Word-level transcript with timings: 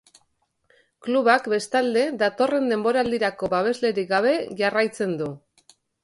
Klubak, 1.07 1.43
bestalde, 1.51 2.05
datorren 2.21 2.71
denboraldirako 2.73 3.49
babeslerik 3.51 4.09
gabe 4.13 4.33
jarraitzen 4.63 5.13
du. 5.21 5.29